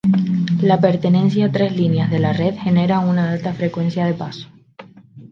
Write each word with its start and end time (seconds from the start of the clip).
La 0.69 0.79
pertenencia 0.81 1.45
a 1.45 1.51
tres 1.51 1.75
líneas 1.77 2.09
de 2.09 2.17
la 2.17 2.33
red 2.33 2.55
genera 2.57 2.97
una 3.01 3.29
alta 3.33 3.53
frecuencia 3.53 4.03
de 4.07 4.15
paso. 4.15 4.49